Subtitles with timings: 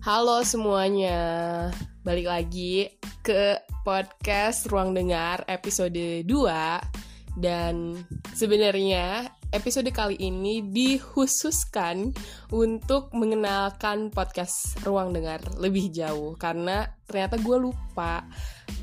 [0.00, 1.68] Halo semuanya,
[2.00, 2.88] balik lagi
[3.20, 8.00] ke podcast Ruang Dengar episode 2 Dan
[8.32, 12.14] sebenarnya episode kali ini dikhususkan
[12.54, 16.38] untuk mengenalkan podcast Ruang Dengar lebih jauh.
[16.38, 18.22] Karena ternyata gue lupa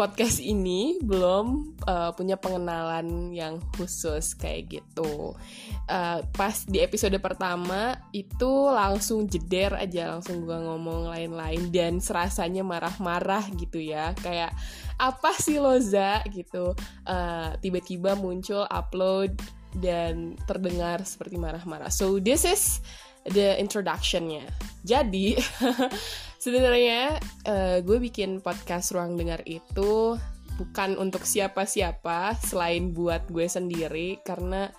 [0.00, 5.36] podcast ini belum uh, punya pengenalan yang khusus kayak gitu.
[5.84, 12.64] Uh, pas di episode pertama itu langsung jeder aja langsung gue ngomong lain-lain dan serasanya
[12.64, 14.16] marah-marah gitu ya.
[14.16, 14.56] Kayak
[14.96, 16.24] apa sih Loza?
[16.32, 16.72] gitu.
[17.04, 19.36] Uh, tiba-tiba muncul upload
[19.78, 21.90] dan terdengar seperti marah-marah.
[21.90, 22.82] So this is
[23.26, 24.46] the introductionnya.
[24.84, 25.38] Jadi
[26.44, 30.18] sebenarnya uh, gue bikin podcast ruang dengar itu
[30.54, 34.70] bukan untuk siapa-siapa selain buat gue sendiri karena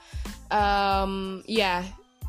[0.48, 1.84] um, ya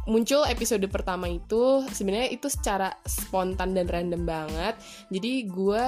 [0.06, 4.74] muncul episode pertama itu sebenarnya itu secara spontan dan random banget
[5.10, 5.84] jadi gue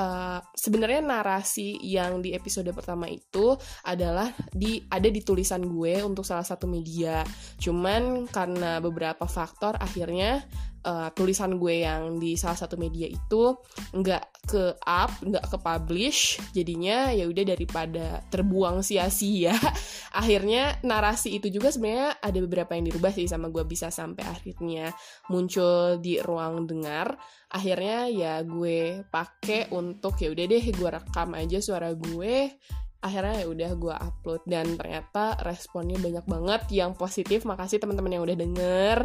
[0.00, 3.52] uh, sebenarnya narasi yang di episode pertama itu
[3.84, 7.20] adalah di ada di tulisan gue untuk salah satu media.
[7.60, 10.40] Cuman karena beberapa faktor akhirnya
[10.84, 13.56] uh, tulisan gue yang di salah satu media itu
[13.92, 16.20] nggak ke up, nggak ke publish,
[16.56, 19.54] jadinya ya udah daripada terbuang sia-sia.
[20.20, 24.92] akhirnya narasi itu juga sebenarnya ada beberapa yang dirubah sih sama gue bisa sampai akhirnya
[25.28, 27.14] muncul di ruang dengar.
[27.50, 32.54] Akhirnya ya gue pakai untuk ya udah deh gue rekam aja suara gue
[33.00, 37.48] akhirnya ya udah gue upload dan ternyata responnya banyak banget yang positif.
[37.48, 38.98] Makasih teman-teman yang udah denger.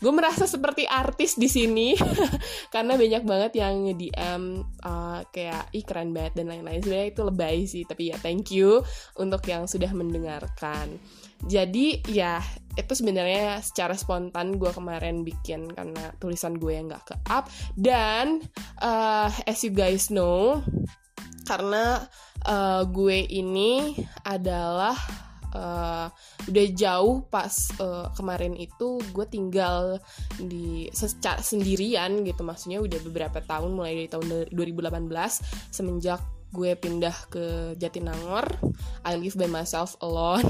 [0.00, 1.92] Gue merasa seperti artis di sini
[2.74, 4.42] karena banyak banget yang DM
[4.84, 6.80] uh, kayak ih keren banget dan lain-lain.
[6.80, 8.80] Sebenarnya itu lebay sih tapi ya thank you
[9.20, 10.96] untuk yang sudah mendengarkan.
[11.44, 12.40] Jadi ya
[12.74, 17.46] itu sebenarnya secara spontan gue kemarin bikin karena tulisan gue yang gak ke up
[17.78, 18.42] dan
[18.82, 20.58] uh, as you guys know
[21.44, 22.08] karena
[22.48, 24.96] uh, gue ini adalah
[25.54, 26.06] uh,
[26.50, 30.02] udah jauh pas uh, kemarin itu gue tinggal
[30.36, 32.42] di secara sendirian gitu.
[32.44, 36.20] Maksudnya udah beberapa tahun mulai dari tahun 2018 semenjak
[36.54, 37.44] gue pindah ke
[37.78, 38.46] Jatinangor.
[39.06, 40.46] I live by myself alone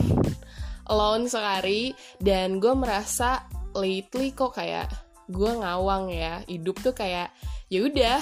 [0.92, 1.94] alone sekali.
[2.18, 3.44] Dan gue merasa
[3.76, 4.90] lately kok kayak
[5.30, 6.44] gue ngawang ya.
[6.44, 7.32] Hidup tuh kayak
[7.72, 8.20] ya udah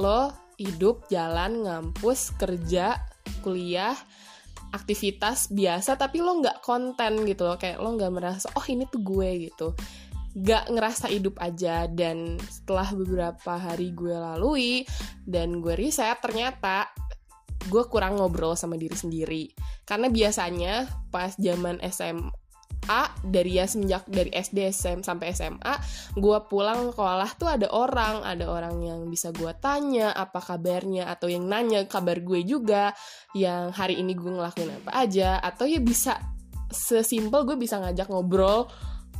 [0.00, 3.00] lo hidup jalan ngampus kerja
[3.40, 3.96] kuliah
[4.72, 7.56] aktivitas biasa tapi lo nggak konten gitu loh.
[7.56, 9.72] Kayak lo nggak merasa oh ini tuh gue gitu.
[10.36, 11.86] Nggak ngerasa hidup aja.
[11.86, 14.84] Dan setelah beberapa hari gue lalui
[15.24, 16.88] dan gue riset ternyata
[17.70, 19.44] gue kurang ngobrol sama diri sendiri.
[19.86, 22.41] Karena biasanya pas zaman SMA
[23.22, 25.74] dari ya semenjak dari SD SM sampai SMA
[26.18, 31.30] gue pulang sekolah tuh ada orang ada orang yang bisa gue tanya apa kabarnya atau
[31.30, 32.90] yang nanya kabar gue juga
[33.32, 36.18] yang hari ini gue ngelakuin apa aja atau ya bisa
[36.68, 38.66] sesimpel gue bisa ngajak ngobrol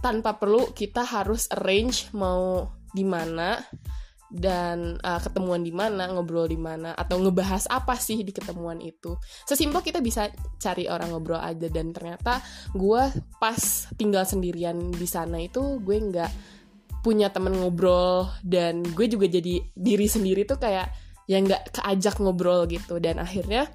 [0.02, 3.62] tanpa perlu kita harus arrange mau di mana
[4.32, 9.12] dan uh, ketemuan di mana, ngobrol di mana, atau ngebahas apa sih di ketemuan itu.
[9.44, 12.40] Sesimpel kita bisa cari orang ngobrol aja dan ternyata
[12.72, 13.02] gue
[13.36, 13.60] pas
[14.00, 16.32] tinggal sendirian di sana itu gue nggak
[17.04, 20.88] punya temen ngobrol dan gue juga jadi diri sendiri tuh kayak
[21.26, 23.68] yang nggak keajak ngobrol gitu dan akhirnya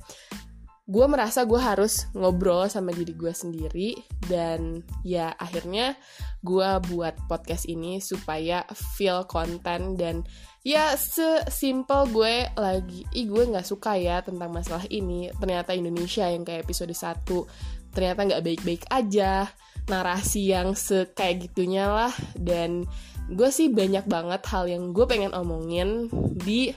[0.87, 3.89] gue merasa gue harus ngobrol sama diri gue sendiri
[4.31, 5.99] dan ya akhirnya
[6.39, 8.63] gue buat podcast ini supaya
[8.95, 10.23] feel konten dan
[10.63, 15.27] ya sesimpel gue lagi ih gue nggak suka ya tentang masalah ini.
[15.35, 19.51] Ternyata Indonesia yang kayak episode 1 ternyata nggak baik-baik aja
[19.91, 22.15] narasi yang se kayak gitunya lah.
[22.39, 22.87] Dan
[23.27, 26.71] gue sih banyak banget hal yang gue pengen omongin di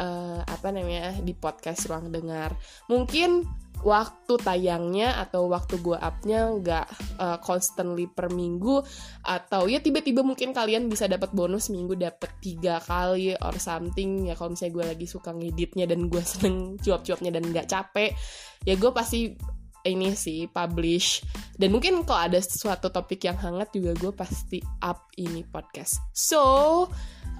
[0.00, 2.54] uh, apa namanya di podcast ruang dengar.
[2.90, 3.44] Mungkin
[3.84, 6.86] waktu tayangnya atau waktu gue upnya nggak
[7.20, 8.80] uh, constantly per minggu
[9.20, 14.24] atau ya tiba-tiba mungkin kalian bisa dapat bonus minggu dapat tiga kali or something.
[14.30, 18.16] Ya kalau misalnya gue lagi suka ngeditnya dan gue seneng cuap-cuapnya dan nggak capek
[18.64, 19.36] ya gue pasti
[19.84, 21.20] ini sih publish.
[21.54, 26.00] Dan mungkin kalau ada suatu topik yang hangat juga gue pasti up ini podcast.
[26.16, 26.42] So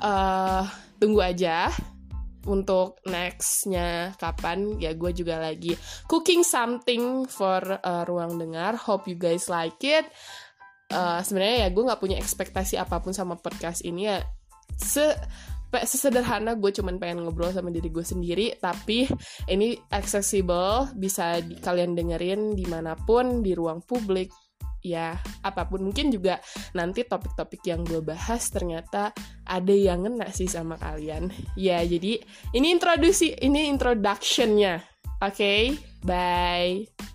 [0.05, 0.65] uh,
[1.01, 1.73] tunggu aja
[2.47, 5.75] untuk nextnya kapan ya gue juga lagi
[6.09, 8.77] cooking something for uh, ruang dengar.
[8.77, 10.07] Hope you guys like it.
[10.93, 14.23] Uh, sebenarnya ya gue nggak punya ekspektasi apa pun sama podcast ini ya.
[14.77, 15.13] Se
[15.83, 19.11] sesederhana gue cuman pengen ngobrol sama diri gue sendiri tapi
[19.51, 24.31] ini accessible bisa di, kalian dengerin di mana pun di ruang publik
[24.85, 25.81] ya apa pun.
[25.89, 26.39] Mungkin juga
[26.77, 29.11] nanti topik-topik yang gue bahas ternyata
[29.49, 31.33] ada yang ngena sih sama kalian.
[31.57, 32.21] Ya jadi
[32.53, 34.85] ini introduksi ini introductionnya.
[35.25, 35.61] Oke okay?
[36.05, 37.14] bye